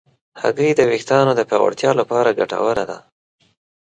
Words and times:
هګۍ 0.41 0.69
د 0.75 0.81
ویښتانو 0.89 1.31
د 1.35 1.41
پیاوړتیا 1.49 1.91
لپاره 1.99 2.35
ګټوره 2.39 2.83
ده. 2.89 2.97